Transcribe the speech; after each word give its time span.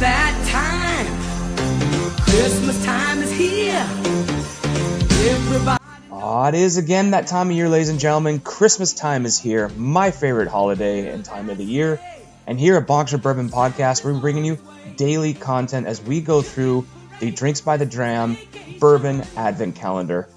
that 0.00 0.34
time. 0.48 1.06
Christmas 2.22 2.84
time 2.84 3.20
is 3.20 3.32
here. 3.32 3.84
Everybody. 5.28 5.82
Aw, 6.12 6.48
it 6.48 6.54
is 6.54 6.76
again 6.76 7.10
that 7.10 7.26
time 7.26 7.50
of 7.50 7.56
year, 7.56 7.68
ladies 7.68 7.88
and 7.88 7.98
gentlemen. 7.98 8.38
Christmas 8.38 8.94
time 8.94 9.26
is 9.26 9.40
here, 9.40 9.68
my 9.70 10.12
favorite 10.12 10.46
holiday 10.46 11.12
and 11.12 11.24
time 11.24 11.50
of 11.50 11.58
the 11.58 11.64
year. 11.64 12.00
And 12.46 12.60
here 12.60 12.76
at 12.76 12.86
Boxer 12.86 13.18
Bourbon 13.18 13.48
Podcast, 13.48 14.04
we're 14.04 14.18
bringing 14.18 14.44
you 14.44 14.58
daily 14.96 15.34
content 15.34 15.88
as 15.88 16.00
we 16.00 16.20
go 16.20 16.42
through 16.42 16.86
the 17.18 17.32
Drinks 17.32 17.60
by 17.60 17.76
the 17.76 17.86
Dram 17.86 18.38
Bourbon 18.78 19.24
Advent 19.36 19.74
Calendar. 19.74 20.28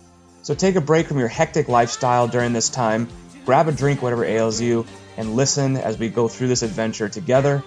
So 0.42 0.56
take 0.56 0.76
a 0.76 0.82
break 0.82 1.08
from 1.08 1.20
your 1.20 1.28
hectic 1.28 1.68
lifestyle 1.68 2.28
during 2.28 2.52
this 2.52 2.70
time, 2.70 3.08
grab 3.46 3.68
a 3.68 3.72
drink, 3.72 4.02
whatever 4.02 4.26
ails 4.26 4.60
you, 4.60 4.88
and 5.18 5.36
listen 5.36 5.78
as 5.78 6.00
we 6.00 6.10
go 6.10 6.28
through 6.28 6.48
this 6.48 6.64
adventure 6.64 7.10
together. 7.10 7.64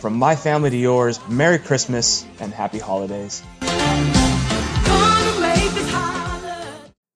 From 0.00 0.14
my 0.14 0.36
family 0.36 0.68
to 0.68 0.76
yours, 0.76 1.18
Merry 1.26 1.58
Christmas 1.58 2.26
and 2.38 2.52
Happy 2.52 2.78
Holidays. 2.78 3.42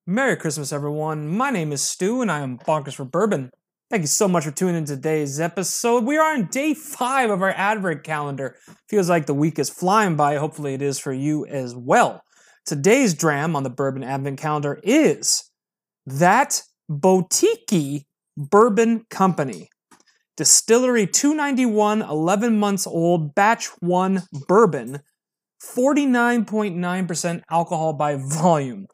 Merry 0.06 0.36
Christmas, 0.36 0.72
everyone. 0.72 1.28
My 1.28 1.50
name 1.50 1.72
is 1.72 1.82
Stu, 1.82 2.22
and 2.22 2.32
I 2.32 2.40
am 2.40 2.58
Bonkers 2.58 2.94
for 2.94 3.04
Bourbon. 3.04 3.50
Thank 3.90 4.02
you 4.02 4.08
so 4.08 4.26
much 4.26 4.44
for 4.44 4.50
tuning 4.50 4.76
in 4.76 4.84
to 4.86 4.96
today's 4.96 5.38
episode. 5.38 6.04
We 6.04 6.16
are 6.16 6.32
on 6.32 6.46
day 6.46 6.72
five 6.72 7.28
of 7.28 7.42
our 7.42 7.50
Advent 7.50 8.02
calendar. 8.02 8.56
Feels 8.88 9.10
like 9.10 9.26
the 9.26 9.34
week 9.34 9.58
is 9.58 9.68
flying 9.68 10.16
by. 10.16 10.36
Hopefully, 10.36 10.72
it 10.72 10.82
is 10.82 10.98
for 10.98 11.12
you 11.12 11.44
as 11.46 11.76
well. 11.76 12.22
Today's 12.64 13.12
dram 13.14 13.54
on 13.56 13.62
the 13.62 13.70
Bourbon 13.70 14.02
Advent 14.02 14.38
calendar 14.38 14.80
is 14.82 15.50
that 16.06 16.62
Boutique 16.88 18.06
Bourbon 18.36 19.04
Company. 19.10 19.68
Distillery 20.40 21.06
291, 21.06 22.00
11 22.00 22.58
months 22.58 22.86
old, 22.86 23.34
batch 23.34 23.66
1 23.80 24.22
bourbon, 24.48 25.00
49.9% 25.76 27.42
alcohol 27.50 27.92
by 27.92 28.16
volume. 28.16 28.86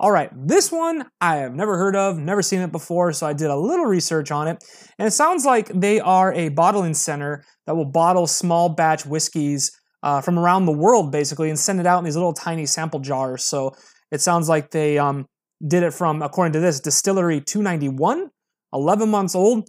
All 0.00 0.10
right, 0.10 0.30
this 0.34 0.72
one 0.72 1.04
I 1.20 1.36
have 1.36 1.54
never 1.54 1.76
heard 1.76 1.94
of, 1.94 2.16
never 2.16 2.40
seen 2.40 2.62
it 2.62 2.72
before, 2.72 3.12
so 3.12 3.26
I 3.26 3.34
did 3.34 3.50
a 3.50 3.56
little 3.56 3.84
research 3.84 4.30
on 4.30 4.48
it. 4.48 4.64
And 4.98 5.06
it 5.06 5.10
sounds 5.10 5.44
like 5.44 5.68
they 5.68 6.00
are 6.00 6.32
a 6.32 6.48
bottling 6.48 6.94
center 6.94 7.44
that 7.66 7.76
will 7.76 7.84
bottle 7.84 8.26
small 8.26 8.70
batch 8.70 9.04
whiskeys 9.04 9.78
uh, 10.02 10.22
from 10.22 10.38
around 10.38 10.64
the 10.64 10.72
world, 10.72 11.12
basically, 11.12 11.50
and 11.50 11.58
send 11.58 11.80
it 11.80 11.86
out 11.86 11.98
in 11.98 12.04
these 12.06 12.16
little 12.16 12.32
tiny 12.32 12.64
sample 12.64 13.00
jars. 13.00 13.44
So 13.44 13.74
it 14.10 14.22
sounds 14.22 14.48
like 14.48 14.70
they 14.70 14.96
um, 14.96 15.26
did 15.68 15.82
it 15.82 15.92
from, 15.92 16.22
according 16.22 16.54
to 16.54 16.60
this, 16.60 16.80
Distillery 16.80 17.42
291, 17.42 18.30
11 18.72 19.10
months 19.10 19.34
old. 19.34 19.68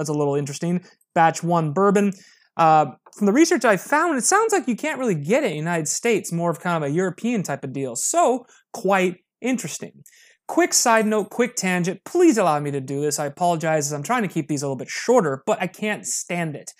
That's 0.00 0.08
a 0.08 0.14
little 0.14 0.34
interesting. 0.34 0.82
Batch 1.14 1.42
1 1.42 1.74
bourbon. 1.74 2.12
Uh, 2.56 2.86
from 3.16 3.26
the 3.26 3.34
research 3.34 3.66
I 3.66 3.76
found, 3.76 4.16
it 4.16 4.24
sounds 4.24 4.50
like 4.50 4.66
you 4.66 4.74
can't 4.74 4.98
really 4.98 5.14
get 5.14 5.44
it 5.44 5.48
in 5.48 5.52
the 5.52 5.56
United 5.58 5.88
States, 5.88 6.32
more 6.32 6.50
of 6.50 6.58
kind 6.58 6.82
of 6.82 6.90
a 6.90 6.92
European 6.92 7.42
type 7.42 7.64
of 7.64 7.74
deal. 7.74 7.96
So, 7.96 8.46
quite 8.72 9.16
interesting. 9.42 10.02
Quick 10.48 10.72
side 10.72 11.06
note, 11.06 11.28
quick 11.28 11.54
tangent. 11.54 12.00
Please 12.06 12.38
allow 12.38 12.58
me 12.60 12.70
to 12.70 12.80
do 12.80 13.02
this. 13.02 13.18
I 13.18 13.26
apologize 13.26 13.88
as 13.88 13.92
I'm 13.92 14.02
trying 14.02 14.22
to 14.22 14.28
keep 14.28 14.48
these 14.48 14.62
a 14.62 14.66
little 14.66 14.76
bit 14.76 14.88
shorter, 14.88 15.42
but 15.44 15.60
I 15.60 15.66
can't 15.66 16.06
stand 16.06 16.56
it. 16.56 16.70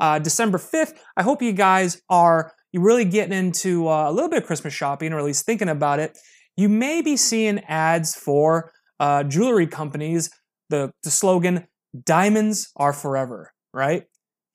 Uh, 0.00 0.18
December 0.18 0.58
5th, 0.58 0.94
I 1.16 1.22
hope 1.22 1.42
you 1.42 1.52
guys 1.52 2.02
are 2.10 2.52
really 2.74 3.04
getting 3.04 3.32
into 3.32 3.88
uh, 3.88 4.10
a 4.10 4.12
little 4.12 4.28
bit 4.28 4.42
of 4.42 4.46
Christmas 4.46 4.74
shopping, 4.74 5.12
or 5.12 5.20
at 5.20 5.24
least 5.24 5.46
thinking 5.46 5.68
about 5.68 6.00
it. 6.00 6.18
You 6.56 6.68
may 6.68 7.02
be 7.02 7.16
seeing 7.16 7.60
ads 7.68 8.16
for 8.16 8.72
uh, 8.98 9.22
jewelry 9.22 9.68
companies. 9.68 10.28
The, 10.70 10.90
the 11.04 11.10
slogan, 11.10 11.68
diamonds 12.02 12.70
are 12.76 12.92
forever, 12.92 13.52
right? 13.72 14.04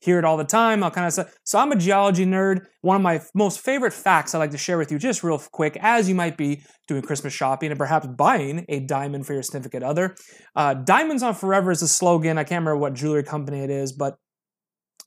Hear 0.01 0.17
it 0.17 0.23
all 0.23 0.37
the 0.37 0.45
time. 0.45 0.81
I'll 0.81 0.91
kind 0.91 1.07
of 1.07 1.13
say, 1.13 1.25
so 1.43 1.59
I'm 1.59 1.73
a 1.73 1.75
geology 1.75 2.25
nerd. 2.25 2.61
One 2.81 2.95
of 2.95 3.01
my 3.01 3.21
most 3.35 3.59
favorite 3.59 3.91
facts 3.91 4.33
I 4.33 4.39
like 4.39 4.51
to 4.51 4.57
share 4.57 4.77
with 4.77 4.91
you, 4.93 4.97
just 4.97 5.23
real 5.23 5.37
quick, 5.51 5.77
as 5.81 6.07
you 6.07 6.15
might 6.15 6.37
be 6.37 6.61
doing 6.87 7.01
Christmas 7.01 7.33
shopping 7.33 7.69
and 7.69 7.77
perhaps 7.77 8.07
buying 8.07 8.65
a 8.69 8.79
diamond 8.79 9.27
for 9.27 9.33
your 9.33 9.43
significant 9.43 9.83
other. 9.83 10.15
Uh, 10.55 10.73
Diamonds 10.73 11.21
on 11.21 11.35
Forever 11.35 11.71
is 11.71 11.81
a 11.81 11.87
slogan. 11.87 12.37
I 12.37 12.43
can't 12.43 12.61
remember 12.61 12.77
what 12.77 12.93
jewelry 12.93 13.23
company 13.23 13.59
it 13.59 13.69
is, 13.69 13.91
but 13.91 14.15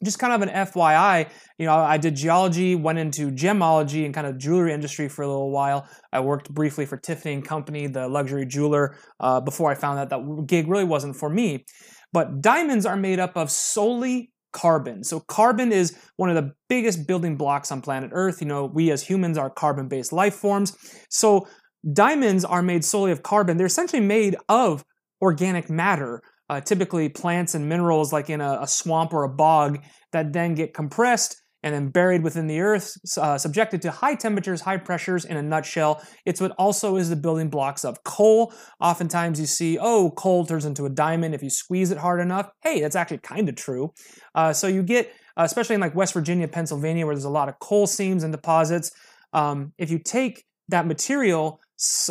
just 0.05 0.19
kind 0.19 0.33
of 0.33 0.43
an 0.43 0.49
FYI, 0.49 1.29
you 1.59 1.67
know, 1.67 1.75
I 1.75 1.97
did 1.97 2.17
geology, 2.17 2.75
went 2.75 2.99
into 2.99 3.31
gemology 3.31 4.05
and 4.05 4.13
kind 4.13 4.27
of 4.27 4.37
jewelry 4.37 4.73
industry 4.73 5.09
for 5.09 5.23
a 5.23 5.29
little 5.29 5.51
while. 5.51 5.87
I 6.13 6.21
worked 6.21 6.53
briefly 6.53 6.87
for 6.87 6.97
Tiffany 6.97 7.35
and 7.35 7.45
Company, 7.45 7.87
the 7.87 8.09
luxury 8.09 8.45
jeweler, 8.45 8.97
uh, 9.21 9.41
before 9.41 9.71
I 9.71 9.75
found 9.75 10.01
out 10.01 10.11
that 10.11 10.47
gig 10.47 10.69
really 10.69 10.85
wasn't 10.85 11.17
for 11.17 11.31
me. 11.31 11.65
But 12.13 12.41
diamonds 12.41 12.87
are 12.87 12.97
made 12.97 13.19
up 13.19 13.37
of 13.37 13.51
solely 13.51 14.33
carbon. 14.53 15.03
So 15.03 15.21
carbon 15.21 15.73
is 15.73 15.97
one 16.17 16.29
of 16.29 16.37
the 16.37 16.53
biggest 16.69 17.07
building 17.07 17.37
blocks 17.37 17.73
on 17.73 17.81
planet 17.81 18.11
Earth. 18.13 18.41
You 18.41 18.49
know, 18.49 18.67
we 18.67 18.91
as 18.91 19.03
humans 19.03 19.39
are 19.39 19.49
carbon-based 19.49 20.13
life 20.13 20.35
forms. 20.35 20.77
So 21.09 21.49
diamonds 21.91 22.45
are 22.45 22.63
made 22.63 22.85
solely 22.85 23.13
of 23.13 23.23
carbon. 23.23 23.57
They're 23.57 23.67
essentially 23.67 24.03
made 24.03 24.37
of 24.49 24.85
organic 25.23 25.71
matter 25.71 26.23
uh, 26.53 26.61
typically 26.61 27.09
plants 27.09 27.55
and 27.55 27.67
minerals 27.67 28.13
like 28.13 28.29
in 28.29 28.43
a, 28.43 28.59
a, 28.61 28.67
swamp 28.67 29.15
or 29.15 29.25
a 29.25 29.29
bog 29.29 29.79
that 30.13 30.35
then 30.35 30.55
get 30.55 30.75
compressed 30.75 31.42
and 31.63 31.75
then 31.75 31.89
buried 31.89 32.23
within 32.23 32.47
the 32.47 32.61
earth, 32.61 32.97
uh, 33.17 33.39
subjected 33.39 33.81
to 33.83 33.91
high 33.91 34.15
temperatures, 34.15 34.63
high 34.63 34.77
pressures. 34.77 35.25
In 35.25 35.37
a 35.37 35.43
nutshell, 35.43 36.03
it's 36.27 36.41
what 36.41 36.53
also 36.59 36.97
is 36.97 37.09
the 37.09 37.17
building 37.17 37.49
blocks 37.49 37.85
of 37.85 38.03
coal. 38.05 38.53
Oftentimes, 38.81 39.39
you 39.39 39.47
see, 39.47 39.79
oh, 39.79 40.11
coal 40.11 40.45
turns 40.45 40.65
into 40.65 40.87
a 40.87 40.91
diamond 40.91 41.35
if 41.35 41.43
you 41.43 41.51
squeeze 41.51 41.91
it 41.91 41.99
hard 41.99 42.21
enough. 42.21 42.51
Hey, 42.63 42.81
that's 42.81 42.97
actually 42.97 43.19
kind 43.19 43.49
of 43.49 43.55
true. 43.55 43.93
Uh, 44.35 44.53
so 44.53 44.67
you 44.67 44.83
get, 44.83 45.13
uh, 45.37 45.43
especially 45.45 45.75
in 45.75 45.81
like 45.81 45.95
West 45.95 46.15
Virginia, 46.15 46.49
Pennsylvania, 46.49 47.07
where 47.07 47.15
there's 47.15 47.25
a 47.25 47.31
lot 47.31 47.49
of 47.49 47.59
coal 47.59 47.87
seams 47.87 48.25
and 48.25 48.33
deposits. 48.33 48.91
Um, 49.33 49.73
if 49.79 49.91
you 49.91 49.99
take 49.99 50.45
that 50.69 50.87
material, 50.87 51.61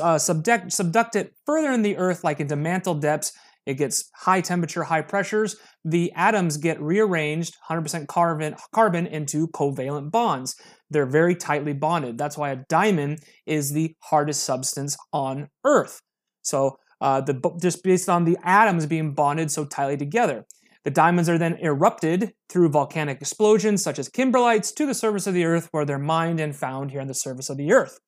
uh, 0.02 0.18
subduct, 0.18 0.68
subduct 0.68 1.16
it 1.16 1.34
further 1.46 1.72
in 1.72 1.82
the 1.82 1.98
earth, 1.98 2.24
like 2.24 2.40
into 2.40 2.56
mantle 2.56 2.96
depths, 2.96 3.34
it 3.66 3.76
gets 3.76 4.10
high 4.16 4.42
temperature, 4.42 4.84
high 4.84 5.02
pressures. 5.02 5.56
The 5.86 6.12
atoms 6.14 6.58
get 6.58 6.82
rearranged, 6.82 7.56
100% 7.70 8.08
carbon, 8.08 8.56
carbon 8.74 9.06
into 9.08 9.48
covalent 9.50 10.12
bonds. 10.12 10.56
They're 10.90 11.06
very 11.06 11.36
tightly 11.36 11.74
bonded. 11.74 12.18
That's 12.18 12.38
why 12.38 12.52
a 12.52 12.64
diamond 12.70 13.20
is 13.46 13.72
the 13.72 13.96
hardest 14.02 14.44
substance 14.44 14.98
on 15.14 15.50
Earth. 15.64 16.02
So, 16.42 16.78
uh, 17.02 17.22
the, 17.22 17.58
just 17.62 17.84
based 17.84 18.10
on 18.10 18.26
the 18.26 18.38
atoms 18.44 18.86
being 18.86 19.14
bonded 19.14 19.52
so 19.52 19.66
tightly 19.66 19.98
together. 19.98 20.46
The 20.84 20.92
diamonds 20.92 21.30
are 21.30 21.38
then 21.38 21.58
erupted 21.62 22.34
through 22.50 22.70
volcanic 22.70 23.22
explosions, 23.22 23.84
such 23.84 24.00
as 24.00 24.10
kimberlites, 24.10 24.74
to 24.76 24.86
the 24.88 24.96
surface 24.96 25.28
of 25.28 25.36
the 25.36 25.46
Earth, 25.46 25.68
where 25.72 25.86
they're 25.86 26.00
mined 26.00 26.40
and 26.40 26.56
found 26.56 26.92
here 26.92 27.02
on 27.02 27.08
the 27.08 27.14
surface 27.14 27.50
of 27.50 27.58
the 27.58 27.72
Earth. 27.72 28.00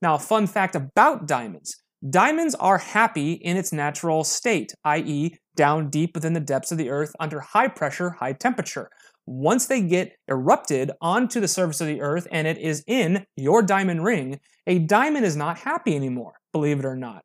Now, 0.00 0.14
a 0.14 0.18
fun 0.18 0.46
fact 0.46 0.74
about 0.74 1.26
diamonds 1.26 1.76
Diamonds 2.08 2.54
are 2.54 2.78
happy 2.78 3.32
in 3.32 3.56
its 3.56 3.72
natural 3.72 4.22
state, 4.22 4.72
i.e., 4.84 5.34
down 5.56 5.90
deep 5.90 6.14
within 6.14 6.32
the 6.32 6.38
depths 6.38 6.70
of 6.70 6.78
the 6.78 6.90
earth 6.90 7.14
under 7.18 7.40
high 7.40 7.66
pressure, 7.66 8.10
high 8.10 8.32
temperature. 8.32 8.88
Once 9.26 9.66
they 9.66 9.82
get 9.82 10.12
erupted 10.28 10.92
onto 11.00 11.40
the 11.40 11.48
surface 11.48 11.80
of 11.80 11.88
the 11.88 12.00
earth 12.00 12.28
and 12.30 12.46
it 12.46 12.56
is 12.56 12.84
in 12.86 13.26
your 13.36 13.62
diamond 13.62 14.04
ring, 14.04 14.38
a 14.68 14.78
diamond 14.78 15.26
is 15.26 15.34
not 15.34 15.58
happy 15.58 15.96
anymore, 15.96 16.34
believe 16.52 16.78
it 16.78 16.84
or 16.84 16.94
not. 16.94 17.24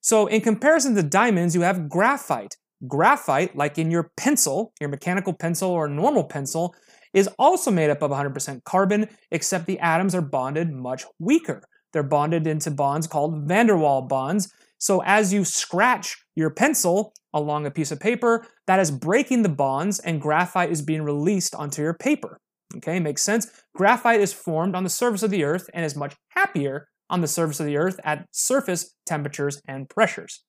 So, 0.00 0.26
in 0.28 0.42
comparison 0.42 0.94
to 0.94 1.02
diamonds, 1.02 1.56
you 1.56 1.62
have 1.62 1.88
graphite. 1.88 2.56
Graphite, 2.86 3.56
like 3.56 3.78
in 3.78 3.90
your 3.90 4.12
pencil, 4.16 4.72
your 4.80 4.90
mechanical 4.90 5.32
pencil 5.32 5.70
or 5.70 5.88
normal 5.88 6.24
pencil, 6.24 6.74
is 7.12 7.28
also 7.38 7.70
made 7.70 7.90
up 7.90 8.02
of 8.02 8.12
100% 8.12 8.62
carbon, 8.64 9.08
except 9.32 9.66
the 9.66 9.80
atoms 9.80 10.14
are 10.14 10.20
bonded 10.20 10.70
much 10.70 11.04
weaker. 11.18 11.62
They're 11.94 12.02
bonded 12.02 12.46
into 12.46 12.72
bonds 12.72 13.06
called 13.06 13.48
van 13.48 13.68
der 13.68 13.76
Waals 13.76 14.08
bonds. 14.08 14.52
So 14.78 15.00
as 15.06 15.32
you 15.32 15.44
scratch 15.44 16.18
your 16.34 16.50
pencil 16.50 17.14
along 17.32 17.64
a 17.64 17.70
piece 17.70 17.92
of 17.92 18.00
paper, 18.00 18.46
that 18.66 18.80
is 18.80 18.90
breaking 18.90 19.42
the 19.42 19.48
bonds 19.48 20.00
and 20.00 20.20
graphite 20.20 20.70
is 20.70 20.82
being 20.82 21.02
released 21.02 21.54
onto 21.54 21.82
your 21.82 21.94
paper. 21.94 22.40
Okay, 22.76 22.98
makes 22.98 23.22
sense. 23.22 23.46
Graphite 23.76 24.20
is 24.20 24.32
formed 24.32 24.74
on 24.74 24.82
the 24.82 24.90
surface 24.90 25.22
of 25.22 25.30
the 25.30 25.44
earth 25.44 25.70
and 25.72 25.84
is 25.84 25.94
much 25.94 26.16
happier 26.30 26.88
on 27.08 27.20
the 27.20 27.28
surface 27.28 27.60
of 27.60 27.66
the 27.66 27.76
earth 27.76 28.00
at 28.02 28.26
surface 28.32 28.96
temperatures 29.06 29.62
and 29.68 29.88
pressures. 29.88 30.42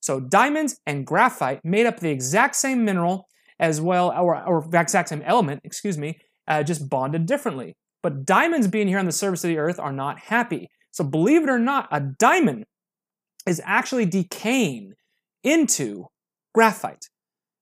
So 0.00 0.20
diamonds 0.20 0.78
and 0.86 1.04
graphite 1.04 1.64
made 1.64 1.86
up 1.86 1.98
the 1.98 2.10
exact 2.10 2.54
same 2.54 2.84
mineral 2.84 3.26
as 3.58 3.80
well, 3.80 4.12
or, 4.12 4.40
or 4.46 4.64
exact 4.72 5.08
same 5.08 5.22
element, 5.22 5.62
excuse 5.64 5.98
me, 5.98 6.20
uh, 6.46 6.62
just 6.62 6.88
bonded 6.88 7.26
differently. 7.26 7.74
But 8.02 8.24
diamonds 8.24 8.68
being 8.68 8.86
here 8.86 9.00
on 9.00 9.06
the 9.06 9.12
surface 9.12 9.42
of 9.42 9.48
the 9.48 9.58
earth 9.58 9.80
are 9.80 9.92
not 9.92 10.20
happy. 10.20 10.68
So 10.96 11.04
believe 11.04 11.42
it 11.42 11.50
or 11.50 11.58
not, 11.58 11.88
a 11.92 12.00
diamond 12.00 12.64
is 13.46 13.60
actually 13.66 14.06
decaying 14.06 14.94
into 15.44 16.06
graphite 16.54 17.10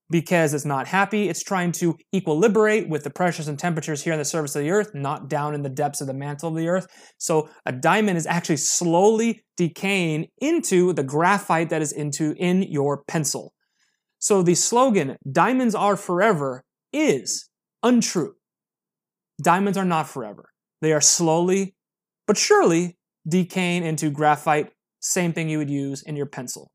because 0.08 0.54
it's 0.54 0.64
not 0.64 0.86
happy. 0.86 1.28
It's 1.28 1.42
trying 1.42 1.72
to 1.72 1.98
equilibrate 2.14 2.88
with 2.88 3.02
the 3.02 3.10
pressures 3.10 3.48
and 3.48 3.58
temperatures 3.58 4.04
here 4.04 4.12
on 4.12 4.20
the 4.20 4.24
surface 4.24 4.54
of 4.54 4.62
the 4.62 4.70
earth, 4.70 4.94
not 4.94 5.28
down 5.28 5.52
in 5.52 5.62
the 5.62 5.68
depths 5.68 6.00
of 6.00 6.06
the 6.06 6.14
mantle 6.14 6.50
of 6.50 6.54
the 6.54 6.68
earth. 6.68 6.86
So 7.18 7.48
a 7.66 7.72
diamond 7.72 8.18
is 8.18 8.26
actually 8.28 8.58
slowly 8.58 9.42
decaying 9.56 10.28
into 10.38 10.92
the 10.92 11.02
graphite 11.02 11.70
that 11.70 11.82
is 11.82 11.90
into 11.90 12.36
in 12.38 12.62
your 12.62 13.02
pencil. 13.02 13.52
So 14.20 14.42
the 14.42 14.54
slogan, 14.54 15.16
diamonds 15.32 15.74
are 15.74 15.96
forever, 15.96 16.62
is 16.92 17.48
untrue. 17.82 18.34
diamonds 19.42 19.76
are 19.76 19.84
not 19.84 20.08
forever. 20.08 20.50
They 20.82 20.92
are 20.92 21.00
slowly 21.00 21.74
but 22.28 22.36
surely 22.38 22.96
decaying 23.26 23.84
into 23.84 24.10
graphite, 24.10 24.70
same 25.00 25.32
thing 25.32 25.48
you 25.48 25.58
would 25.58 25.70
use 25.70 26.02
in 26.02 26.16
your 26.16 26.26
pencil. 26.26 26.70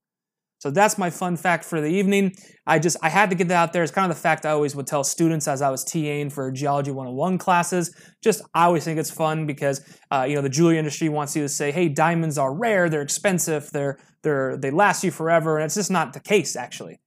So 0.60 0.70
that's 0.70 0.98
my 0.98 1.10
fun 1.10 1.38
fact 1.38 1.64
for 1.64 1.80
the 1.80 1.88
evening. 1.88 2.34
I 2.68 2.80
just 2.80 2.98
I 3.02 3.08
had 3.08 3.30
to 3.30 3.36
get 3.36 3.48
that 3.48 3.56
out 3.56 3.74
there. 3.74 3.82
It's 3.82 3.94
kind 3.94 4.12
of 4.12 4.16
the 4.16 4.22
fact 4.22 4.46
I 4.46 4.50
always 4.50 4.76
would 4.76 4.88
tell 4.88 5.06
students 5.06 5.48
as 5.48 5.62
I 5.62 5.70
was 5.70 5.86
TAing 5.86 6.32
for 6.34 6.52
Geology 6.52 6.92
101 6.92 7.38
classes. 7.38 7.96
Just 8.22 8.42
I 8.54 8.66
always 8.66 8.84
think 8.84 9.00
it's 9.00 9.10
fun 9.10 9.48
because 9.48 9.82
uh, 10.12 10.26
you 10.28 10.36
know 10.36 10.42
the 10.42 10.50
jewelry 10.50 10.78
industry 10.78 11.08
wants 11.08 11.34
you 11.34 11.44
to 11.44 11.50
say, 11.50 11.72
"Hey, 11.72 11.88
diamonds 11.88 12.38
are 12.38 12.54
rare. 12.54 12.90
They're 12.90 13.02
expensive. 13.02 13.70
They're 13.72 14.00
they're 14.24 14.58
they 14.58 14.70
last 14.70 15.02
you 15.02 15.12
forever," 15.12 15.58
and 15.58 15.66
it's 15.66 15.76
just 15.76 15.92
not 15.92 16.12
the 16.12 16.20
case 16.20 16.58
actually. 16.58 17.00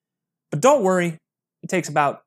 But 0.51 0.63
don't 0.63 0.83
worry, 0.83 1.19
it 1.63 1.69
takes 1.69 1.91
about 1.91 2.21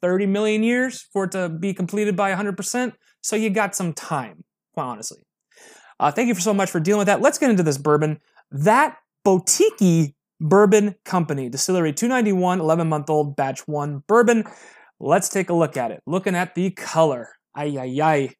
30 0.00 0.26
million 0.26 0.62
years 0.62 1.06
for 1.12 1.24
it 1.24 1.32
to 1.32 1.48
be 1.48 1.72
completed 1.72 2.14
by 2.16 2.30
100%. 2.34 2.92
So 3.22 3.36
you 3.36 3.48
got 3.48 3.74
some 3.74 3.94
time, 3.94 4.44
quite 4.74 4.84
honestly. 4.84 5.22
Uh, 6.04 6.10
thank 6.10 6.28
you 6.28 6.34
for 6.34 6.40
so 6.42 6.52
much 6.52 6.70
for 6.70 6.80
dealing 6.80 6.98
with 6.98 7.06
that. 7.06 7.22
Let's 7.22 7.38
get 7.38 7.48
into 7.48 7.62
this 7.62 7.78
bourbon. 7.78 8.20
That 8.50 8.98
Boutique 9.24 10.14
Bourbon 10.38 10.96
Company, 11.06 11.48
Distillery 11.48 11.94
291, 11.94 12.60
11 12.60 12.88
month 12.90 13.08
old, 13.08 13.36
batch 13.36 13.66
one 13.66 14.02
bourbon. 14.06 14.44
Let's 15.00 15.30
take 15.30 15.48
a 15.48 15.54
look 15.54 15.78
at 15.78 15.92
it. 15.92 16.02
Looking 16.06 16.34
at 16.34 16.54
the 16.54 16.72
color. 16.72 17.30
Ay, 17.56 17.78
ay, 17.78 17.98
ay. 18.02 18.34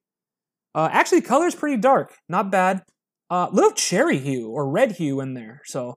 Uh, 0.75 0.91
actually, 0.93 1.23
color 1.23 1.47
is 1.47 1.55
pretty 1.55 1.79
dark. 1.79 2.15
Not 2.29 2.53
bad. 2.53 2.83
A 3.31 3.35
uh, 3.35 3.49
little 3.51 3.71
cherry 3.71 4.19
hue 4.19 4.51
or 4.51 4.71
red 4.71 4.93
hue 4.93 5.23
in 5.23 5.33
there. 5.33 5.63
So, 5.65 5.95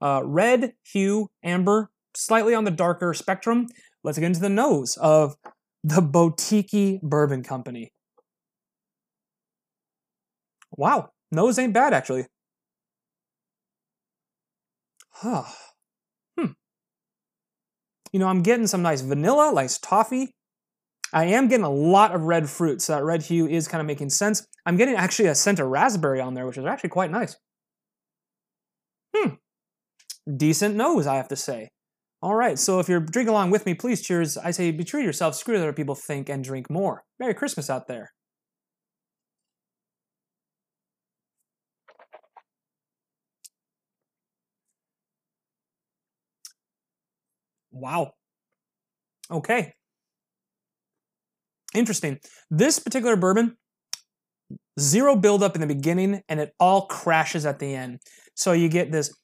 uh, 0.00 0.22
red 0.24 0.72
hue, 0.90 1.28
amber, 1.44 1.90
slightly 2.16 2.54
on 2.54 2.64
the 2.64 2.70
darker 2.70 3.12
spectrum. 3.12 3.66
Let's 4.02 4.16
get 4.16 4.24
into 4.24 4.40
the 4.40 4.48
nose 4.48 4.96
of 4.96 5.36
the 5.84 6.00
Boutique 6.00 7.02
Bourbon 7.02 7.42
Company. 7.42 7.92
Wow, 10.76 11.10
nose 11.30 11.58
ain't 11.58 11.74
bad 11.74 11.92
actually. 11.92 12.26
Huh. 15.10 15.44
Hmm. 16.38 16.52
You 18.12 18.20
know, 18.20 18.28
I'm 18.28 18.42
getting 18.42 18.66
some 18.66 18.82
nice 18.82 19.02
vanilla, 19.02 19.52
nice 19.54 19.78
toffee. 19.78 20.32
I 21.12 21.24
am 21.24 21.48
getting 21.48 21.64
a 21.64 21.70
lot 21.70 22.14
of 22.14 22.22
red 22.22 22.48
fruit, 22.48 22.80
so 22.80 22.94
that 22.94 23.04
red 23.04 23.22
hue 23.22 23.46
is 23.46 23.68
kind 23.68 23.80
of 23.80 23.86
making 23.86 24.10
sense. 24.10 24.46
I'm 24.64 24.76
getting 24.76 24.94
actually 24.94 25.28
a 25.28 25.34
scent 25.34 25.58
of 25.58 25.66
raspberry 25.66 26.20
on 26.20 26.34
there, 26.34 26.46
which 26.46 26.56
is 26.56 26.64
actually 26.64 26.90
quite 26.90 27.10
nice. 27.10 27.36
Hmm. 29.14 29.34
Decent 30.36 30.76
nose, 30.76 31.06
I 31.06 31.16
have 31.16 31.28
to 31.28 31.36
say. 31.36 31.68
All 32.22 32.34
right, 32.34 32.58
so 32.58 32.80
if 32.80 32.88
you're 32.88 33.00
drinking 33.00 33.30
along 33.30 33.50
with 33.50 33.66
me, 33.66 33.74
please 33.74 34.02
cheers. 34.02 34.36
I 34.36 34.50
say 34.52 34.70
be 34.70 34.84
true 34.84 35.00
to 35.00 35.06
yourself, 35.06 35.34
screw 35.34 35.54
what 35.54 35.62
other 35.62 35.72
people 35.72 35.94
think, 35.94 36.28
and 36.28 36.44
drink 36.44 36.70
more. 36.70 37.02
Merry 37.18 37.34
Christmas 37.34 37.70
out 37.70 37.88
there. 37.88 38.12
Wow. 47.72 48.14
Okay. 49.30 49.74
Interesting. 51.74 52.18
This 52.50 52.78
particular 52.78 53.16
bourbon, 53.16 53.56
zero 54.78 55.16
buildup 55.16 55.54
in 55.54 55.60
the 55.60 55.66
beginning 55.66 56.22
and 56.28 56.40
it 56.40 56.52
all 56.58 56.86
crashes 56.86 57.46
at 57.46 57.58
the 57.58 57.74
end. 57.74 58.00
So 58.34 58.52
you 58.52 58.68
get 58.68 58.90
this 58.92 59.14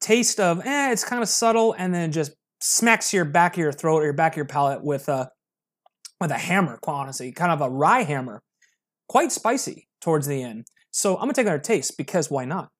taste 0.00 0.40
of, 0.40 0.64
eh, 0.66 0.92
it's 0.92 1.04
kind 1.04 1.22
of 1.22 1.28
subtle, 1.28 1.74
and 1.78 1.94
then 1.94 2.12
just 2.12 2.32
smacks 2.62 3.12
your 3.12 3.24
back 3.24 3.54
of 3.54 3.58
your 3.58 3.72
throat 3.72 3.98
or 4.02 4.04
your 4.04 4.12
back 4.12 4.32
of 4.32 4.36
your 4.36 4.46
palate 4.46 4.84
with 4.84 5.08
a 5.08 5.30
with 6.20 6.30
a 6.32 6.38
hammer, 6.38 6.78
honestly, 6.86 7.32
kind 7.32 7.52
of 7.52 7.60
a 7.60 7.70
rye 7.70 8.02
hammer. 8.02 8.42
Quite 9.08 9.32
spicy 9.32 9.88
towards 10.00 10.26
the 10.26 10.42
end. 10.42 10.66
So 10.92 11.14
I'm 11.16 11.22
gonna 11.22 11.34
take 11.34 11.46
another 11.46 11.60
taste 11.62 11.96
because 11.98 12.30
why 12.30 12.44
not? 12.44 12.70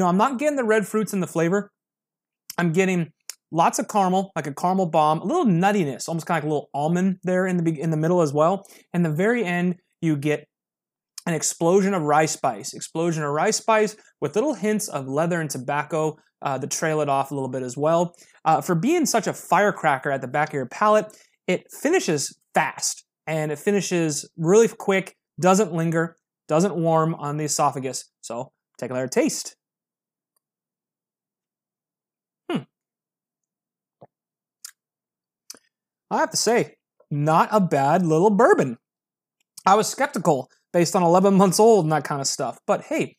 Know, 0.00 0.06
I'm 0.06 0.16
not 0.16 0.38
getting 0.38 0.56
the 0.56 0.64
red 0.64 0.86
fruits 0.86 1.12
in 1.12 1.20
the 1.20 1.26
flavor. 1.26 1.70
I'm 2.56 2.72
getting 2.72 3.12
lots 3.52 3.78
of 3.78 3.86
caramel, 3.88 4.32
like 4.34 4.46
a 4.46 4.54
caramel 4.54 4.86
bomb, 4.86 5.20
a 5.20 5.24
little 5.24 5.44
nuttiness, 5.44 6.08
almost 6.08 6.26
kind 6.26 6.38
of 6.38 6.44
like 6.44 6.50
a 6.50 6.54
little 6.54 6.70
almond 6.72 7.18
there 7.22 7.46
in 7.46 7.62
the 7.62 7.80
in 7.80 7.90
the 7.90 7.96
middle 7.96 8.22
as 8.22 8.32
well. 8.32 8.66
And 8.94 9.04
the 9.04 9.10
very 9.10 9.44
end, 9.44 9.76
you 10.00 10.16
get 10.16 10.46
an 11.26 11.34
explosion 11.34 11.92
of 11.92 12.02
rye 12.02 12.26
spice, 12.26 12.72
explosion 12.72 13.22
of 13.22 13.30
rye 13.30 13.50
spice 13.50 13.94
with 14.22 14.34
little 14.34 14.54
hints 14.54 14.88
of 14.88 15.06
leather 15.06 15.38
and 15.40 15.50
tobacco 15.50 16.16
uh, 16.40 16.58
to 16.58 16.66
trail 16.66 17.02
it 17.02 17.08
off 17.10 17.30
a 17.30 17.34
little 17.34 17.50
bit 17.50 17.62
as 17.62 17.76
well. 17.76 18.14
Uh, 18.46 18.62
for 18.62 18.74
being 18.74 19.04
such 19.04 19.26
a 19.26 19.34
firecracker 19.34 20.10
at 20.10 20.22
the 20.22 20.28
back 20.28 20.48
of 20.48 20.54
your 20.54 20.66
palate, 20.66 21.14
it 21.46 21.66
finishes 21.70 22.38
fast 22.54 23.04
and 23.26 23.52
it 23.52 23.58
finishes 23.58 24.28
really 24.38 24.68
quick, 24.68 25.14
doesn't 25.38 25.74
linger, 25.74 26.16
doesn't 26.48 26.74
warm 26.74 27.14
on 27.16 27.36
the 27.36 27.44
esophagus. 27.44 28.10
So 28.22 28.52
take 28.78 28.90
another 28.90 29.06
taste. 29.06 29.56
I 36.10 36.18
have 36.18 36.30
to 36.30 36.36
say, 36.36 36.74
not 37.10 37.48
a 37.52 37.60
bad 37.60 38.04
little 38.04 38.30
bourbon. 38.30 38.78
I 39.66 39.74
was 39.74 39.88
skeptical 39.88 40.48
based 40.72 40.96
on 40.96 41.02
11 41.02 41.34
months 41.34 41.60
old 41.60 41.84
and 41.84 41.92
that 41.92 42.04
kind 42.04 42.20
of 42.20 42.26
stuff. 42.26 42.58
But 42.66 42.82
hey, 42.84 43.16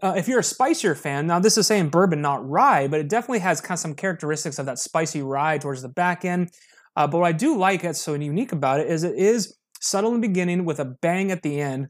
uh, 0.00 0.14
if 0.16 0.28
you're 0.28 0.38
a 0.38 0.44
spicier 0.44 0.94
fan, 0.94 1.26
now 1.26 1.40
this 1.40 1.58
is 1.58 1.66
saying 1.66 1.88
bourbon, 1.88 2.20
not 2.20 2.48
rye, 2.48 2.86
but 2.86 3.00
it 3.00 3.08
definitely 3.08 3.40
has 3.40 3.60
kind 3.60 3.72
of 3.72 3.80
some 3.80 3.94
characteristics 3.94 4.58
of 4.58 4.66
that 4.66 4.78
spicy 4.78 5.22
rye 5.22 5.58
towards 5.58 5.82
the 5.82 5.88
back 5.88 6.24
end. 6.24 6.50
Uh, 6.96 7.06
but 7.06 7.18
what 7.18 7.26
I 7.26 7.32
do 7.32 7.56
like 7.56 7.82
that's 7.82 8.00
so 8.00 8.14
unique 8.14 8.52
about 8.52 8.80
it 8.80 8.88
is 8.88 9.02
it 9.04 9.16
is 9.16 9.56
subtle 9.80 10.14
in 10.14 10.20
the 10.20 10.28
beginning 10.28 10.64
with 10.64 10.80
a 10.80 10.84
bang 10.84 11.30
at 11.30 11.42
the 11.42 11.60
end. 11.60 11.88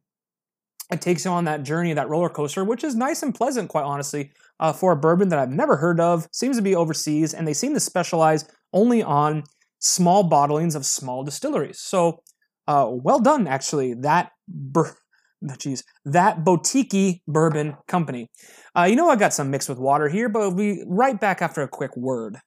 It 0.90 1.02
takes 1.02 1.26
you 1.26 1.30
on 1.30 1.44
that 1.44 1.64
journey, 1.64 1.92
that 1.92 2.08
roller 2.08 2.30
coaster, 2.30 2.64
which 2.64 2.82
is 2.82 2.94
nice 2.94 3.22
and 3.22 3.34
pleasant, 3.34 3.68
quite 3.68 3.84
honestly, 3.84 4.32
uh, 4.58 4.72
for 4.72 4.92
a 4.92 4.96
bourbon 4.96 5.28
that 5.28 5.38
I've 5.38 5.50
never 5.50 5.76
heard 5.76 6.00
of. 6.00 6.26
Seems 6.32 6.56
to 6.56 6.62
be 6.62 6.74
overseas, 6.74 7.34
and 7.34 7.46
they 7.46 7.52
seem 7.52 7.74
to 7.74 7.80
specialize 7.80 8.48
only 8.72 9.02
on 9.02 9.44
small 9.78 10.28
bottlings 10.28 10.74
of 10.74 10.84
small 10.84 11.24
distilleries. 11.24 11.80
So, 11.80 12.22
uh, 12.66 12.86
well 12.90 13.20
done, 13.20 13.46
actually. 13.46 13.94
That 13.94 14.30
bur- 14.48 14.96
geez, 15.58 15.84
that 16.04 16.44
boutique 16.44 17.22
bourbon 17.26 17.76
company. 17.86 18.28
Uh, 18.76 18.84
you 18.84 18.96
know, 18.96 19.08
I 19.08 19.16
got 19.16 19.34
some 19.34 19.50
mixed 19.50 19.68
with 19.68 19.78
water 19.78 20.08
here, 20.08 20.28
but 20.28 20.40
we'll 20.40 20.54
be 20.54 20.82
right 20.86 21.18
back 21.18 21.40
after 21.42 21.62
a 21.62 21.68
quick 21.68 21.96
word. 21.96 22.38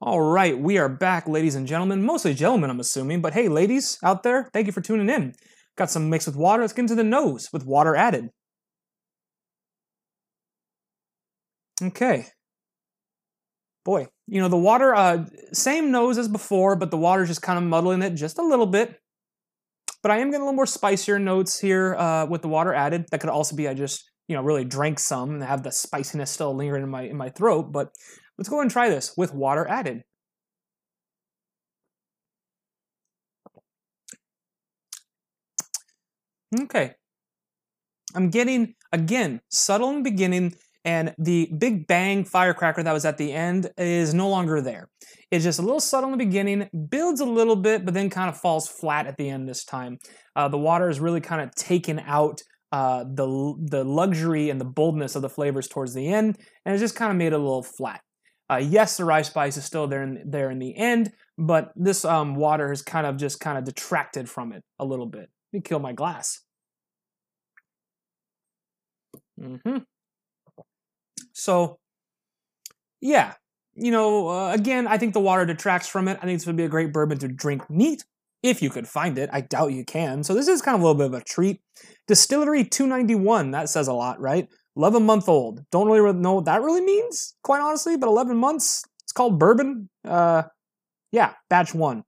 All 0.00 0.20
right, 0.20 0.56
we 0.56 0.78
are 0.78 0.88
back, 0.88 1.26
ladies 1.26 1.56
and 1.56 1.66
gentlemen. 1.66 2.04
Mostly 2.04 2.32
gentlemen, 2.32 2.70
I'm 2.70 2.78
assuming, 2.78 3.20
but 3.20 3.34
hey, 3.34 3.48
ladies 3.48 3.98
out 4.04 4.22
there, 4.22 4.48
thank 4.52 4.66
you 4.66 4.72
for 4.72 4.80
tuning 4.80 5.08
in. 5.08 5.34
Got 5.76 5.90
some 5.90 6.08
mixed 6.08 6.28
with 6.28 6.36
water. 6.36 6.62
Let's 6.62 6.72
get 6.72 6.82
into 6.82 6.94
the 6.94 7.02
nose 7.02 7.48
with 7.52 7.66
water 7.66 7.96
added. 7.96 8.30
Okay. 11.82 12.26
Boy, 13.88 14.06
you 14.26 14.38
know, 14.38 14.48
the 14.48 14.56
water, 14.58 14.94
uh, 14.94 15.24
same 15.54 15.90
nose 15.90 16.18
as 16.18 16.28
before, 16.28 16.76
but 16.76 16.90
the 16.90 16.98
water's 16.98 17.28
just 17.28 17.40
kind 17.40 17.56
of 17.56 17.64
muddling 17.64 18.02
it 18.02 18.10
just 18.10 18.36
a 18.36 18.42
little 18.42 18.66
bit. 18.66 19.00
But 20.02 20.12
I 20.12 20.18
am 20.18 20.26
getting 20.26 20.42
a 20.42 20.44
little 20.44 20.52
more 20.52 20.66
spicier 20.66 21.18
notes 21.18 21.58
here 21.58 21.94
uh, 21.94 22.26
with 22.26 22.42
the 22.42 22.48
water 22.48 22.74
added. 22.74 23.06
That 23.10 23.20
could 23.20 23.30
also 23.30 23.56
be 23.56 23.66
I 23.66 23.72
just, 23.72 24.04
you 24.28 24.36
know, 24.36 24.42
really 24.42 24.66
drank 24.66 24.98
some 24.98 25.30
and 25.30 25.42
have 25.42 25.62
the 25.62 25.72
spiciness 25.72 26.30
still 26.30 26.54
lingering 26.54 26.82
in 26.82 26.90
my 26.90 27.04
in 27.04 27.16
my 27.16 27.30
throat. 27.30 27.72
But 27.72 27.88
let's 28.36 28.50
go 28.50 28.56
ahead 28.56 28.64
and 28.64 28.70
try 28.70 28.90
this 28.90 29.14
with 29.16 29.32
water 29.32 29.66
added. 29.66 30.02
Okay. 36.60 36.92
I'm 38.14 38.28
getting, 38.28 38.74
again, 38.92 39.40
subtle 39.48 39.88
in 39.88 40.02
the 40.02 40.10
beginning, 40.10 40.56
and 40.88 41.14
the 41.18 41.50
big 41.58 41.86
bang 41.86 42.24
firecracker 42.24 42.82
that 42.82 42.92
was 42.92 43.04
at 43.04 43.18
the 43.18 43.30
end 43.30 43.70
is 43.76 44.14
no 44.14 44.30
longer 44.30 44.62
there. 44.62 44.88
It's 45.30 45.44
just 45.44 45.58
a 45.58 45.62
little 45.62 45.80
subtle 45.80 46.10
in 46.10 46.18
the 46.18 46.24
beginning, 46.24 46.70
builds 46.88 47.20
a 47.20 47.26
little 47.26 47.56
bit, 47.56 47.84
but 47.84 47.92
then 47.92 48.08
kind 48.08 48.30
of 48.30 48.38
falls 48.38 48.66
flat 48.66 49.06
at 49.06 49.18
the 49.18 49.28
end 49.28 49.46
this 49.46 49.64
time. 49.64 49.98
Uh, 50.34 50.48
the 50.48 50.56
water 50.56 50.88
is 50.88 50.98
really 50.98 51.20
kind 51.20 51.42
of 51.42 51.54
taken 51.54 51.98
out 52.06 52.40
uh, 52.72 53.04
the 53.04 53.54
the 53.70 53.84
luxury 53.84 54.48
and 54.48 54.58
the 54.58 54.64
boldness 54.64 55.14
of 55.14 55.20
the 55.20 55.28
flavors 55.28 55.68
towards 55.68 55.92
the 55.92 56.08
end, 56.08 56.38
and 56.64 56.74
it 56.74 56.78
just 56.78 56.96
kind 56.96 57.10
of 57.10 57.18
made 57.18 57.32
it 57.32 57.32
a 57.34 57.38
little 57.38 57.62
flat. 57.62 58.00
Uh, 58.50 58.56
yes, 58.56 58.96
the 58.96 59.04
rye 59.04 59.20
spice 59.20 59.58
is 59.58 59.66
still 59.66 59.86
there 59.88 60.02
in, 60.02 60.22
there 60.24 60.50
in 60.50 60.58
the 60.58 60.74
end, 60.74 61.12
but 61.36 61.70
this 61.76 62.02
um, 62.06 62.34
water 62.34 62.70
has 62.70 62.80
kind 62.80 63.06
of 63.06 63.18
just 63.18 63.40
kind 63.40 63.58
of 63.58 63.64
detracted 63.64 64.26
from 64.30 64.54
it 64.54 64.64
a 64.78 64.86
little 64.86 65.06
bit. 65.06 65.28
Let 65.52 65.58
me 65.58 65.60
kill 65.60 65.80
my 65.80 65.92
glass. 65.92 66.40
Mm-hmm. 69.38 69.78
So, 71.48 71.78
yeah, 73.00 73.32
you 73.74 73.90
know, 73.90 74.28
uh, 74.28 74.52
again, 74.52 74.86
I 74.86 74.98
think 74.98 75.14
the 75.14 75.20
water 75.20 75.46
detracts 75.46 75.88
from 75.88 76.06
it. 76.06 76.18
I 76.20 76.26
think 76.26 76.38
this 76.38 76.46
would 76.46 76.58
be 76.58 76.64
a 76.64 76.68
great 76.68 76.92
bourbon 76.92 77.16
to 77.20 77.28
drink 77.28 77.70
neat 77.70 78.04
if 78.42 78.60
you 78.60 78.68
could 78.68 78.86
find 78.86 79.16
it. 79.16 79.30
I 79.32 79.40
doubt 79.40 79.72
you 79.72 79.82
can. 79.82 80.22
So 80.24 80.34
this 80.34 80.46
is 80.46 80.60
kind 80.60 80.74
of 80.74 80.82
a 80.82 80.84
little 80.84 80.98
bit 80.98 81.06
of 81.06 81.14
a 81.14 81.24
treat. 81.24 81.62
Distillery 82.06 82.64
291, 82.64 83.52
that 83.52 83.70
says 83.70 83.88
a 83.88 83.94
lot, 83.94 84.20
right? 84.20 84.46
11 84.76 85.04
month 85.04 85.26
old. 85.26 85.64
Don't 85.72 85.88
really 85.88 86.12
know 86.12 86.34
what 86.34 86.44
that 86.44 86.60
really 86.60 86.82
means, 86.82 87.34
quite 87.42 87.62
honestly, 87.62 87.96
but 87.96 88.08
11 88.08 88.36
months. 88.36 88.84
It's 89.04 89.12
called 89.12 89.38
bourbon. 89.38 89.88
Uh, 90.06 90.42
yeah, 91.12 91.32
batch 91.48 91.74
one. 91.74 92.04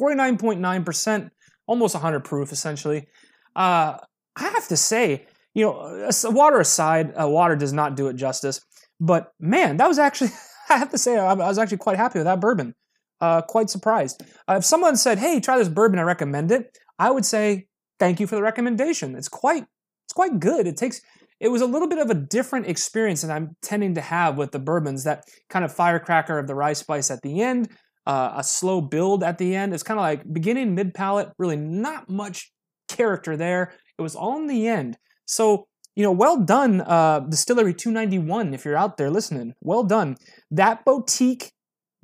49.9%, 0.00 1.30
almost 1.66 1.94
100 1.94 2.20
proof, 2.20 2.52
essentially. 2.52 3.06
Uh, 3.54 3.98
I 4.34 4.42
have 4.44 4.66
to 4.68 4.78
say, 4.78 5.26
you 5.56 5.64
know, 5.64 5.72
uh, 5.72 6.12
water 6.26 6.60
aside, 6.60 7.14
uh, 7.18 7.26
water 7.26 7.56
does 7.56 7.72
not 7.72 7.96
do 7.96 8.08
it 8.08 8.16
justice. 8.16 8.60
But 9.00 9.32
man, 9.40 9.78
that 9.78 9.88
was 9.88 9.98
actually, 9.98 10.28
I 10.68 10.76
have 10.76 10.90
to 10.90 10.98
say, 10.98 11.16
I 11.16 11.32
was 11.32 11.56
actually 11.56 11.78
quite 11.78 11.96
happy 11.96 12.18
with 12.18 12.26
that 12.26 12.40
bourbon. 12.40 12.74
Uh, 13.22 13.40
quite 13.40 13.70
surprised. 13.70 14.22
Uh, 14.46 14.56
if 14.58 14.64
someone 14.66 14.94
said, 14.98 15.18
"Hey, 15.18 15.40
try 15.40 15.56
this 15.56 15.70
bourbon," 15.70 15.98
I 15.98 16.02
recommend 16.02 16.52
it. 16.52 16.76
I 16.98 17.10
would 17.10 17.24
say, 17.24 17.66
"Thank 17.98 18.20
you 18.20 18.26
for 18.26 18.34
the 18.34 18.42
recommendation." 18.42 19.16
It's 19.16 19.30
quite, 19.30 19.64
it's 20.04 20.12
quite 20.14 20.38
good. 20.38 20.66
It 20.66 20.76
takes, 20.76 21.00
it 21.40 21.48
was 21.48 21.62
a 21.62 21.66
little 21.66 21.88
bit 21.88 21.98
of 21.98 22.10
a 22.10 22.14
different 22.14 22.66
experience 22.66 23.22
than 23.22 23.30
I'm 23.30 23.56
tending 23.62 23.94
to 23.94 24.02
have 24.02 24.36
with 24.36 24.52
the 24.52 24.58
bourbons. 24.58 25.04
That 25.04 25.24
kind 25.48 25.64
of 25.64 25.74
firecracker 25.74 26.38
of 26.38 26.46
the 26.46 26.54
rye 26.54 26.74
spice 26.74 27.10
at 27.10 27.22
the 27.22 27.40
end, 27.40 27.70
uh, 28.06 28.34
a 28.36 28.44
slow 28.44 28.82
build 28.82 29.22
at 29.24 29.38
the 29.38 29.54
end. 29.54 29.72
It's 29.72 29.82
kind 29.82 29.98
of 29.98 30.02
like 30.02 30.30
beginning, 30.30 30.74
mid 30.74 30.92
palate. 30.92 31.30
Really, 31.38 31.56
not 31.56 32.10
much 32.10 32.52
character 32.88 33.34
there. 33.34 33.72
It 33.98 34.02
was 34.02 34.14
all 34.14 34.36
in 34.36 34.46
the 34.46 34.68
end. 34.68 34.98
So 35.26 35.66
you 35.96 36.02
know, 36.02 36.12
well 36.12 36.36
done, 36.36 36.82
uh, 36.82 37.20
Distillery 37.20 37.72
291. 37.72 38.52
If 38.52 38.64
you're 38.64 38.76
out 38.76 38.98
there 38.98 39.10
listening, 39.10 39.54
well 39.62 39.82
done. 39.82 40.16
That 40.50 40.84
boutique 40.84 41.52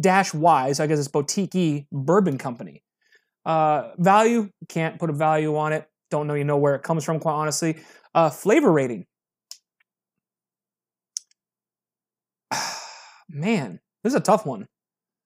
dash 0.01 0.33
Y, 0.35 0.73
so 0.73 0.83
I 0.83 0.87
guess 0.87 0.99
it's 0.99 1.09
boutique 1.09 1.87
bourbon 1.93 2.39
company. 2.39 2.83
Uh, 3.45 3.91
value 3.99 4.49
can't 4.69 4.99
put 4.99 5.11
a 5.11 5.13
value 5.13 5.57
on 5.57 5.73
it. 5.75 5.89
Don't 6.11 6.27
know 6.27 6.35
you 6.35 6.45
know 6.45 6.57
where 6.57 6.75
it 6.75 6.83
comes 6.83 7.05
from, 7.05 7.21
quite 7.21 7.35
honestly. 7.35 7.77
Uh, 8.15 8.31
flavor 8.31 8.73
rating. 8.73 9.05
Man, 13.29 13.79
this 14.03 14.13
is 14.13 14.19
a 14.19 14.21
tough 14.21 14.47
one. 14.47 14.67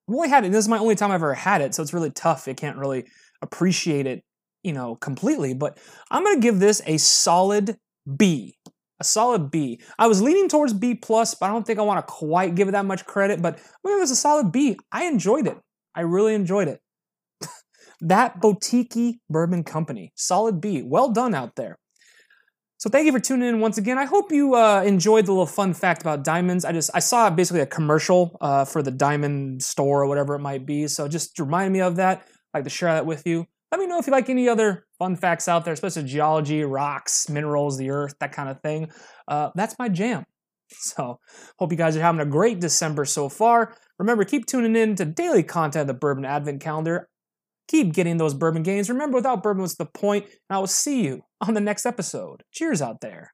I've 0.09 0.15
only 0.15 0.29
had 0.29 0.45
it. 0.45 0.53
This 0.53 0.65
is 0.65 0.69
my 0.69 0.79
only 0.79 0.97
time 0.97 1.11
I've 1.11 1.17
ever 1.17 1.35
had 1.35 1.61
it, 1.61 1.75
so 1.75 1.83
it's 1.83 1.93
really 1.93 2.11
tough. 2.11 2.49
I 2.49 2.53
can't 2.55 2.79
really 2.79 3.07
appreciate 3.43 4.07
it, 4.07 4.23
you 4.65 4.73
know, 4.73 4.97
completely. 4.97 5.55
But 5.55 5.79
I'm 6.11 6.25
gonna 6.25 6.41
give 6.41 6.59
this 6.59 6.83
a 6.87 6.99
solid 6.99 7.76
B. 8.17 8.57
A 8.99 9.05
solid 9.05 9.51
B. 9.51 9.81
I 9.99 10.07
was 10.07 10.23
leaning 10.23 10.49
towards 10.49 10.73
B 10.73 10.95
plus, 10.95 11.35
but 11.35 11.47
I 11.47 11.53
don't 11.53 11.67
think 11.67 11.79
I 11.79 11.83
want 11.83 12.07
to 12.07 12.13
quite 12.13 12.55
give 12.55 12.69
it 12.69 12.73
that 12.73 12.87
much 12.87 13.05
credit. 13.05 13.43
But 13.43 13.59
I'm 13.59 13.93
gonna 13.93 14.03
a 14.03 14.07
solid 14.07 14.53
B. 14.53 14.79
I 14.91 15.05
enjoyed 15.05 15.47
it. 15.47 15.59
I 15.95 16.01
really 16.01 16.35
enjoyed 16.35 16.69
it. 16.69 16.81
that 18.01 18.41
Boutique 18.41 19.21
Bourbon 19.29 19.65
Company, 19.65 20.13
solid 20.15 20.61
B. 20.61 20.83
Well 20.83 21.11
done 21.11 21.35
out 21.35 21.57
there. 21.57 21.79
So 22.79 22.91
thank 22.91 23.07
you 23.07 23.13
for 23.13 23.21
tuning 23.21 23.49
in 23.49 23.61
once 23.61 23.79
again. 23.79 23.97
I 23.97 24.05
hope 24.05 24.31
you 24.31 24.55
uh, 24.55 24.83
enjoyed 24.83 25.25
the 25.27 25.33
little 25.33 25.47
fun 25.47 25.73
fact 25.73 26.03
about 26.03 26.25
diamonds. 26.25 26.65
I 26.65 26.73
just 26.73 26.91
I 26.95 27.01
saw 27.01 27.29
basically 27.31 27.61
a 27.61 27.67
commercial 27.67 28.37
uh, 28.41 28.65
for 28.67 28.83
the 28.83 28.91
diamond 28.91 29.63
store 29.63 30.03
or 30.03 30.07
whatever 30.07 30.35
it 30.35 30.41
might 30.41 30.67
be. 30.67 30.87
So 30.87 31.09
just 31.09 31.39
remind 31.39 31.73
me 31.73 31.81
of 31.81 31.97
that. 31.97 32.29
I'd 32.53 32.59
like 32.59 32.65
to 32.65 32.71
share 32.71 32.93
that 32.93 33.07
with 33.07 33.27
you. 33.27 33.47
Let 33.73 33.80
me 33.80 33.87
know 33.87 33.99
if 33.99 34.06
you 34.06 34.12
like 34.12 34.30
any 34.30 34.49
other 34.49 34.87
fun 34.99 35.16
facts 35.16 35.49
out 35.49 35.64
there, 35.64 35.75
especially 35.75 36.04
geology, 36.04 36.62
rocks, 36.62 37.28
minerals, 37.28 37.76
the 37.76 37.90
earth, 37.90 38.14
that 38.20 38.32
kind 38.32 38.49
of 38.49 38.61
thing. 38.61 38.90
Uh, 39.26 39.50
that's 39.54 39.76
my 39.78 39.88
jam. 39.88 40.25
So 40.70 41.20
hope 41.58 41.70
you 41.70 41.78
guys 41.78 41.96
are 41.96 42.00
having 42.00 42.20
a 42.20 42.26
great 42.26 42.61
December 42.61 43.04
so 43.04 43.28
far. 43.28 43.76
Remember, 43.99 44.25
keep 44.25 44.46
tuning 44.46 44.76
in 44.76 44.94
to 44.96 45.04
daily 45.04 45.42
content 45.42 45.82
of 45.82 45.87
the 45.87 45.94
Bourbon 45.94 46.25
Advent 46.25 46.61
Calendar. 46.61 47.08
Keep 47.68 47.94
getting 47.94 48.16
those 48.16 48.35
bourbon 48.35 48.62
gains. 48.62 48.88
Remember, 48.88 49.16
without 49.16 49.42
bourbon, 49.42 49.62
what's 49.62 49.76
the 49.76 49.87
point? 49.87 50.25
And 50.25 50.56
I 50.56 50.58
will 50.58 50.66
see 50.66 51.04
you 51.04 51.23
on 51.40 51.54
the 51.54 51.61
next 51.61 51.87
episode. 51.87 52.42
Cheers 52.52 52.80
out 52.80 53.00
there. 53.00 53.32